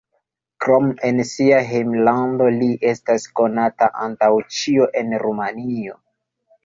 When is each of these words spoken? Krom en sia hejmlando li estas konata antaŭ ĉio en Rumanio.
Krom 0.63 0.87
en 1.09 1.19
sia 1.31 1.59
hejmlando 1.73 2.47
li 2.55 2.69
estas 2.93 3.27
konata 3.41 3.91
antaŭ 4.07 4.31
ĉio 4.61 4.89
en 5.03 5.15
Rumanio. 5.27 6.01